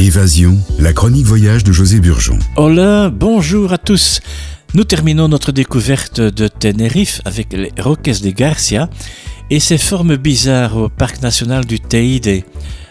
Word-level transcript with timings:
Évasion, 0.00 0.56
la 0.78 0.94
chronique 0.94 1.26
voyage 1.26 1.62
de 1.62 1.72
José 1.72 2.00
Burgeon. 2.00 2.38
Hola, 2.56 3.10
bonjour 3.10 3.70
à 3.74 3.76
tous. 3.76 4.22
Nous 4.72 4.84
terminons 4.84 5.28
notre 5.28 5.52
découverte 5.52 6.22
de 6.22 6.48
Tenerife 6.48 7.20
avec 7.26 7.52
les 7.52 7.70
Roques 7.78 8.04
de 8.04 8.30
Garcia 8.30 8.88
et 9.50 9.60
ses 9.60 9.76
formes 9.76 10.16
bizarres 10.16 10.78
au 10.78 10.88
parc 10.88 11.20
national 11.20 11.66
du 11.66 11.80
Teide. 11.80 12.44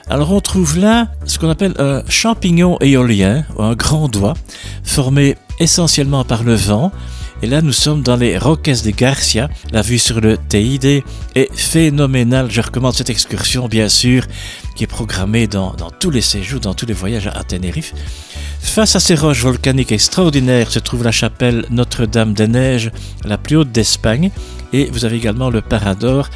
Alors 0.07 0.31
on 0.33 0.39
trouve 0.39 0.77
là 0.77 1.07
ce 1.25 1.39
qu'on 1.39 1.49
appelle 1.49 1.73
un 1.79 2.03
champignon 2.07 2.77
éolien, 2.79 3.43
ou 3.57 3.63
un 3.63 3.73
grand 3.73 4.07
doigt, 4.07 4.35
formé 4.83 5.35
essentiellement 5.59 6.23
par 6.23 6.43
le 6.43 6.53
vent, 6.53 6.91
et 7.41 7.47
là, 7.47 7.61
nous 7.61 7.71
sommes 7.71 8.01
dans 8.01 8.17
les 8.17 8.37
Roques 8.37 8.69
de 8.69 8.91
Garcia. 8.91 9.49
La 9.71 9.81
vue 9.81 9.97
sur 9.97 10.19
le 10.19 10.37
Teide 10.37 11.03
est 11.35 11.55
phénoménale. 11.55 12.51
Je 12.51 12.59
recommande 12.59 12.93
cette 12.93 13.09
excursion, 13.09 13.69
bien 13.69 13.87
sûr, 13.87 14.25
qui 14.75 14.83
est 14.83 14.87
programmée 14.87 15.47
dans, 15.47 15.73
tous 15.99 16.09
les 16.09 16.21
séjours, 16.21 16.59
dans 16.59 16.73
tous 16.73 16.85
les 16.85 16.93
voyages 16.93 17.27
à 17.27 17.43
Tenerife. 17.45 17.93
Face 18.59 18.97
à 18.97 18.99
ces 18.99 19.15
roches 19.15 19.41
volcaniques 19.41 19.93
extraordinaires 19.93 20.69
se 20.69 20.79
trouve 20.79 21.03
la 21.03 21.13
chapelle 21.13 21.65
Notre-Dame 21.69 22.33
des 22.33 22.49
Neiges, 22.49 22.91
la 23.23 23.37
plus 23.37 23.55
haute 23.55 23.71
d'Espagne. 23.71 24.31
Et 24.73 24.89
vous 24.91 25.05
avez 25.05 25.15
également 25.15 25.49
le 25.49 25.61
Parador, 25.61 26.29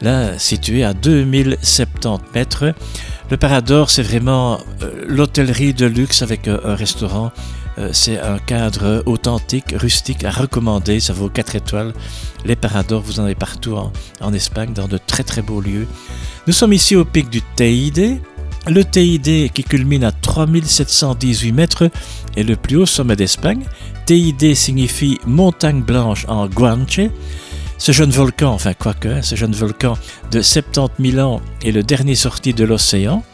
là 0.00 0.38
situé 0.38 0.84
à 0.84 0.94
2070 0.94 2.08
mètres. 2.34 2.74
Le 3.30 3.36
Parador, 3.36 3.90
c'est 3.90 4.02
vraiment 4.02 4.58
euh, 4.82 5.04
l'hôtellerie 5.06 5.74
de 5.74 5.86
luxe 5.86 6.22
avec 6.22 6.48
euh, 6.48 6.58
un 6.64 6.74
restaurant 6.74 7.30
c'est 7.92 8.18
un 8.18 8.38
cadre 8.38 9.02
authentique, 9.06 9.74
rustique, 9.74 10.24
à 10.24 10.30
recommander. 10.30 11.00
Ça 11.00 11.12
vaut 11.12 11.28
4 11.28 11.56
étoiles. 11.56 11.92
Les 12.44 12.56
paradors, 12.56 13.02
vous 13.02 13.20
en 13.20 13.24
avez 13.24 13.34
partout 13.34 13.76
en, 14.20 14.32
Espagne, 14.32 14.72
dans 14.72 14.88
de 14.88 14.98
très 14.98 15.22
très 15.22 15.42
beaux 15.42 15.60
lieux. 15.60 15.86
Nous 16.46 16.52
sommes 16.52 16.72
ici 16.72 16.96
au 16.96 17.04
pic 17.04 17.28
du 17.30 17.42
Teide. 17.42 18.18
Le 18.66 18.84
Teide 18.84 19.52
qui 19.52 19.64
culmine 19.64 20.04
à 20.04 20.12
3718 20.12 21.52
mètres 21.52 21.90
est 22.36 22.42
le 22.42 22.56
plus 22.56 22.76
haut 22.76 22.86
sommet 22.86 23.16
d'Espagne. 23.16 23.64
Teide 24.06 24.54
signifie 24.54 25.18
montagne 25.26 25.82
blanche 25.82 26.26
en 26.28 26.46
guanche. 26.46 27.00
Ce 27.78 27.92
jeune 27.92 28.10
volcan, 28.10 28.52
enfin 28.52 28.74
quoique, 28.74 29.08
hein, 29.08 29.22
ce 29.22 29.36
jeune 29.36 29.52
volcan 29.52 29.96
de 30.30 30.42
70 30.42 31.12
000 31.12 31.26
ans 31.26 31.40
est 31.64 31.72
le 31.72 31.82
dernier 31.82 32.14
sorti 32.14 32.52
de 32.52 32.64
l'océan. 32.64 33.24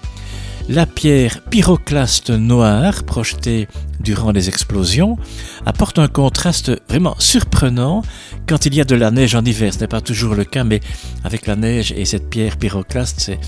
La 0.69 0.85
pierre 0.85 1.43
pyroclaste 1.43 2.31
noire 2.31 3.05
projetée 3.05 3.69
durant 4.01 4.33
les 4.33 4.49
explosions 4.49 5.17
apporte 5.65 6.01
un 6.01 6.09
contraste 6.09 6.73
vraiment 6.89 7.15
surprenant 7.21 8.03
quand 8.49 8.67
il 8.67 8.75
y 8.75 8.81
a 8.81 8.85
de 8.85 8.97
la 8.97 9.13
neige 9.13 9.37
en 9.37 9.45
hiver. 9.45 9.73
Ce 9.73 9.79
n'est 9.79 9.87
pas 9.87 10.01
toujours 10.01 10.35
le 10.35 10.43
cas, 10.43 10.65
mais 10.65 10.81
avec 11.23 11.47
la 11.47 11.55
neige 11.55 11.93
et 11.93 12.05
cette 12.05 12.29
pierre 12.29 12.57
pyroclaste, 12.57 13.21
c'est 13.21 13.39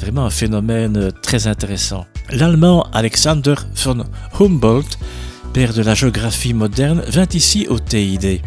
vraiment 0.00 0.24
un 0.24 0.30
phénomène 0.30 1.10
très 1.20 1.48
intéressant. 1.48 2.06
L'Allemand 2.30 2.86
Alexander 2.92 3.56
von 3.74 4.04
Humboldt, 4.38 4.98
père 5.52 5.74
de 5.74 5.82
la 5.82 5.94
géographie 5.94 6.54
moderne, 6.54 7.02
vint 7.08 7.28
ici 7.34 7.66
au 7.68 7.80
TID. 7.80 8.40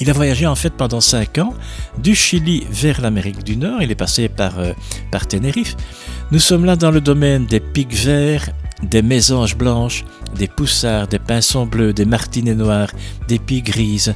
Il 0.00 0.10
a 0.10 0.12
voyagé 0.12 0.46
en 0.46 0.54
fait 0.56 0.70
pendant 0.70 1.00
cinq 1.00 1.38
ans 1.38 1.54
du 1.98 2.14
Chili 2.14 2.66
vers 2.70 3.00
l'Amérique 3.00 3.44
du 3.44 3.56
Nord. 3.56 3.80
Il 3.82 3.90
est 3.90 3.96
passé 3.96 4.28
par, 4.28 4.58
euh, 4.58 4.72
par 5.10 5.26
Tenerife. 5.28 5.76
Nous 6.32 6.40
sommes 6.40 6.64
là 6.64 6.74
dans 6.74 6.90
le 6.90 7.00
domaine 7.00 7.46
des 7.46 7.60
pics 7.60 7.94
verts, 7.94 8.50
des 8.82 9.02
mésanges 9.02 9.56
blanches, 9.56 10.04
des 10.36 10.48
poussards, 10.48 11.06
des 11.06 11.18
pinsons 11.18 11.66
bleus, 11.66 11.92
des 11.92 12.04
martinets 12.04 12.54
noirs, 12.54 12.90
des 13.28 13.38
pies 13.38 13.62
grises. 13.62 14.14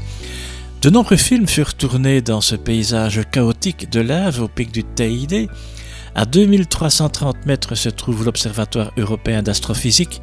De 0.82 0.90
nombreux 0.90 1.16
films 1.16 1.46
furent 1.46 1.74
tournés 1.74 2.22
dans 2.22 2.40
ce 2.40 2.54
paysage 2.54 3.22
chaotique 3.30 3.90
de 3.90 4.00
lave 4.00 4.40
au 4.42 4.48
pic 4.48 4.72
du 4.72 4.84
Teide. 4.84 5.48
À 6.18 6.24
2330 6.24 7.46
mètres 7.46 7.76
se 7.76 7.88
trouve 7.88 8.24
l'Observatoire 8.24 8.90
européen 8.96 9.40
d'astrophysique. 9.40 10.20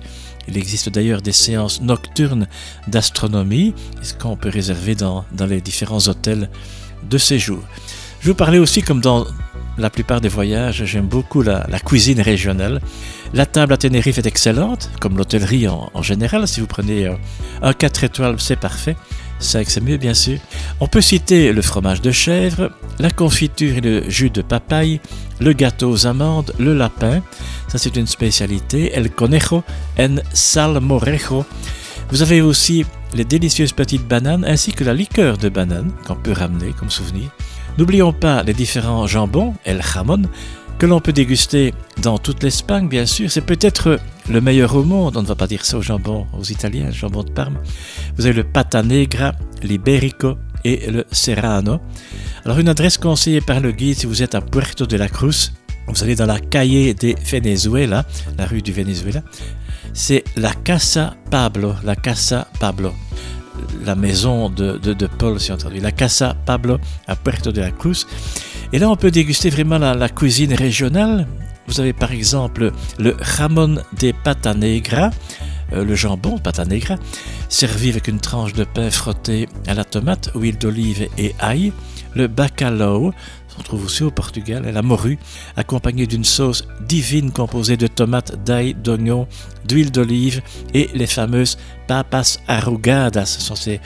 Il 0.49 0.57
existe 0.57 0.89
d'ailleurs 0.89 1.21
des 1.21 1.31
séances 1.31 1.79
nocturnes 1.79 2.49
d'astronomie, 2.89 3.73
ce 4.01 4.13
qu'on 4.13 4.35
peut 4.35 4.49
réserver 4.49 4.95
dans, 4.95 5.23
les 5.47 5.61
différents 5.61 6.05
hôtels 6.09 6.49
de 7.09 7.17
séjour. 7.17 7.61
Je 8.19 8.27
vous 8.27 8.35
parlais 8.35 8.57
aussi, 8.57 8.81
comme 8.81 8.99
dans 8.99 9.25
la 9.77 9.89
plupart 9.89 10.19
des 10.19 10.27
voyages, 10.27 10.83
j'aime 10.83 11.07
beaucoup 11.07 11.41
la, 11.41 11.65
cuisine 11.79 12.19
régionale. 12.19 12.81
La 13.33 13.45
table 13.45 13.71
à 13.71 13.77
Tenerife 13.77 14.17
est 14.17 14.25
excellente, 14.25 14.89
comme 14.99 15.17
l'hôtellerie 15.17 15.69
en, 15.69 16.01
général. 16.01 16.45
Si 16.45 16.59
vous 16.59 16.67
prenez 16.67 17.07
un, 17.07 17.17
un 17.61 17.71
4 17.71 18.03
étoiles, 18.03 18.35
c'est 18.41 18.59
parfait. 18.59 18.97
Ça, 19.39 19.59
c'est 19.65 19.81
mieux, 19.81 19.97
bien 19.97 20.13
sûr. 20.13 20.39
On 20.79 20.87
peut 20.87 21.01
citer 21.01 21.51
le 21.51 21.61
fromage 21.61 22.01
de 22.01 22.11
chèvre, 22.11 22.71
la 22.99 23.11
confiture 23.11 23.77
et 23.77 23.81
le 23.81 24.09
jus 24.09 24.29
de 24.29 24.41
papaye, 24.41 25.01
le 25.39 25.53
gâteau 25.53 25.91
aux 25.91 26.07
amandes, 26.07 26.53
le 26.57 26.73
lapin. 26.73 27.21
Ça, 27.67 27.77
c'est 27.77 27.95
une 27.95 28.07
spécialité. 28.07 28.91
El 28.93 29.11
conejo 29.11 29.63
en 29.99 30.15
salmorejo. 30.33 31.45
Vous 32.11 32.21
avez 32.21 32.41
aussi 32.41 32.85
les 33.13 33.25
délicieuses 33.25 33.71
petites 33.71 34.07
bananes 34.07 34.45
ainsi 34.45 34.71
que 34.71 34.83
la 34.83 34.93
liqueur 34.93 35.37
de 35.37 35.49
banane 35.49 35.91
qu'on 36.05 36.15
peut 36.15 36.33
ramener 36.33 36.71
comme 36.77 36.89
souvenir. 36.89 37.29
N'oublions 37.77 38.13
pas 38.13 38.43
les 38.43 38.53
différents 38.53 39.07
jambons, 39.07 39.53
el 39.65 39.81
jamon, 39.81 40.23
que 40.79 40.85
l'on 40.85 41.01
peut 41.01 41.13
déguster 41.13 41.73
dans 42.01 42.17
toute 42.17 42.43
l'Espagne, 42.43 42.87
bien 42.87 43.05
sûr. 43.05 43.29
C'est 43.31 43.41
peut-être 43.41 43.99
le 44.29 44.41
meilleur 44.41 44.75
au 44.75 44.83
monde, 44.83 45.17
on 45.17 45.21
ne 45.21 45.27
va 45.27 45.35
pas 45.35 45.47
dire 45.47 45.65
ça 45.65 45.77
aux 45.77 45.81
jambons, 45.81 46.27
aux 46.37 46.43
Italiens, 46.43 46.91
jambon 46.91 47.23
de 47.23 47.31
Parme. 47.31 47.57
Vous 48.17 48.25
avez 48.25 48.35
le 48.35 48.43
pata 48.43 48.83
negra, 48.83 49.33
l'iberico 49.61 50.37
et 50.63 50.89
le 50.89 51.05
serrano. 51.11 51.79
Alors 52.43 52.59
une 52.59 52.69
adresse 52.69 52.97
conseillée 52.97 53.41
par 53.41 53.59
le 53.59 53.71
guide 53.71 53.97
si 53.97 54.05
vous 54.05 54.23
êtes 54.23 54.35
à 54.35 54.41
Puerto 54.41 54.85
de 54.85 54.97
la 54.97 55.07
Cruz, 55.07 55.51
vous 55.87 56.03
allez 56.03 56.15
dans 56.15 56.25
la 56.25 56.39
Calle 56.39 56.95
de 56.95 57.15
Venezuela, 57.23 58.05
la 58.37 58.45
rue 58.45 58.61
du 58.61 58.71
Venezuela. 58.71 59.21
C'est 59.93 60.23
la 60.35 60.51
Casa 60.53 61.15
Pablo, 61.29 61.73
la 61.83 61.95
Casa 61.95 62.47
Pablo 62.59 62.93
la 63.85 63.95
maison 63.95 64.49
de, 64.49 64.77
de, 64.77 65.07
Paul, 65.07 65.39
si 65.39 65.51
on 65.51 65.57
traduit, 65.57 65.79
la 65.79 65.91
Casa 65.91 66.35
Pablo 66.45 66.77
à 67.07 67.15
Puerto 67.15 67.51
de 67.51 67.61
la 67.61 67.71
Cruz. 67.71 68.05
Et 68.73 68.79
là, 68.79 68.89
on 68.89 68.95
peut 68.95 69.11
déguster 69.11 69.49
vraiment 69.49 69.77
la, 69.77 70.09
cuisine 70.09 70.53
régionale. 70.53 71.27
Vous 71.67 71.79
avez 71.79 71.93
par 71.93 72.11
exemple 72.11 72.71
le 72.99 73.17
jamon 73.37 73.77
de 73.99 74.13
pata 74.23 74.53
negra, 74.53 75.11
euh, 75.73 75.83
le 75.83 75.95
jambon 75.95 76.37
pata 76.37 76.65
negra, 76.65 76.97
servi 77.49 77.89
avec 77.89 78.07
une 78.07 78.19
tranche 78.19 78.53
de 78.53 78.63
pain 78.63 78.89
frotté 78.91 79.47
à 79.67 79.73
la 79.73 79.83
tomate, 79.83 80.31
huile 80.35 80.57
d'olive 80.57 81.07
et 81.17 81.33
ail, 81.39 81.73
le 82.13 82.27
bacalao, 82.27 83.13
on 83.57 83.63
trouve 83.63 83.85
aussi 83.85 84.03
au 84.03 84.11
Portugal, 84.11 84.63
la 84.65 84.81
morue, 84.81 85.17
accompagnée 85.55 86.07
d'une 86.07 86.25
sauce 86.25 86.67
divine 86.81 87.31
composée 87.31 87.77
de 87.77 87.87
tomates, 87.87 88.43
d'ail, 88.43 88.73
d'oignons, 88.73 89.27
d'huile 89.65 89.91
d'olive 89.91 90.41
et 90.73 90.89
les 90.93 91.07
fameuses 91.07 91.57
papas 91.87 92.39
arrugadas. 92.47 93.25
Ce 93.25 93.41
sont 93.41 93.55
ces, 93.55 93.79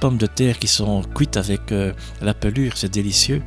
pommes 0.00 0.18
de 0.18 0.26
terre 0.26 0.58
qui 0.58 0.68
sont 0.68 1.02
cuites 1.14 1.36
avec 1.36 1.72
euh, 1.72 1.92
la 2.22 2.34
pelure, 2.34 2.72
c'est 2.76 2.92
délicieux. 2.92 3.42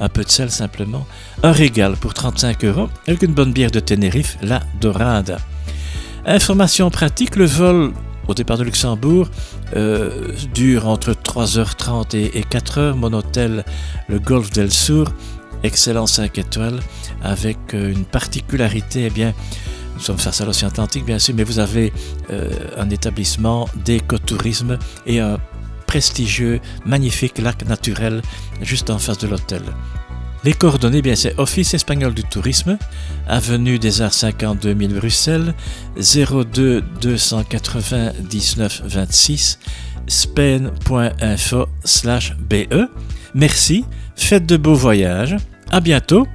Un 0.00 0.08
peu 0.08 0.24
de 0.24 0.30
sel 0.30 0.50
simplement. 0.50 1.06
Un 1.42 1.52
régal 1.52 1.96
pour 1.96 2.14
35 2.14 2.64
euros 2.64 2.88
avec 3.06 3.22
une 3.22 3.32
bonne 3.32 3.52
bière 3.52 3.70
de 3.70 3.80
Tenerife, 3.80 4.36
la 4.42 4.60
Dorada. 4.80 5.38
Information 6.26 6.90
pratique, 6.90 7.36
le 7.36 7.44
vol 7.44 7.92
au 8.26 8.34
départ 8.34 8.58
de 8.58 8.64
Luxembourg 8.64 9.28
euh, 9.76 10.32
dure 10.54 10.88
entre 10.88 11.12
3h30 11.12 12.16
et, 12.16 12.42
4h. 12.42 12.94
Mon 12.94 13.12
hôtel, 13.12 13.64
le 14.08 14.18
Golf 14.18 14.50
del 14.50 14.70
Sur, 14.72 15.12
excellent 15.62 16.06
5 16.06 16.38
étoiles, 16.38 16.80
avec 17.22 17.58
euh, 17.74 17.92
une 17.92 18.04
particularité, 18.04 19.04
eh 19.06 19.10
bien, 19.10 19.34
nous 19.94 20.00
sommes 20.00 20.18
face 20.18 20.40
à 20.40 20.44
l'océan 20.44 20.68
Atlantique, 20.68 21.04
bien 21.04 21.18
sûr, 21.18 21.34
mais 21.36 21.44
vous 21.44 21.58
avez 21.58 21.92
euh, 22.30 22.50
un 22.76 22.90
établissement 22.90 23.68
d'écotourisme 23.84 24.78
et 25.06 25.20
un 25.20 25.38
prestigieux, 25.94 26.58
magnifique 26.84 27.38
lac 27.38 27.64
naturel 27.68 28.20
juste 28.62 28.90
en 28.90 28.98
face 28.98 29.18
de 29.18 29.28
l'hôtel. 29.28 29.62
Les 30.42 30.52
coordonnées, 30.52 31.02
bien 31.02 31.14
c'est 31.14 31.38
Office 31.38 31.72
espagnol 31.72 32.12
du 32.14 32.24
tourisme, 32.24 32.78
avenue 33.28 33.78
des 33.78 34.02
Arts 34.02 34.12
52 34.12 34.74
000 34.76 34.94
Bruxelles, 34.94 35.54
02 35.96 36.82
299 37.00 38.82
26, 38.86 39.60
spain.info 40.08 41.68
slash 41.84 42.34
BE. 42.40 42.88
Merci, 43.34 43.84
faites 44.16 44.46
de 44.46 44.56
beaux 44.56 44.74
voyages, 44.74 45.36
à 45.70 45.78
bientôt, 45.78 46.26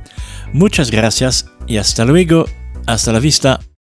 muchas 0.53 0.89
gracias 0.89 1.47
y 1.67 1.75
hasta 1.75 2.05
luego, 2.05 2.45
hasta 2.87 3.11
la 3.11 3.19
vista. 3.19 3.59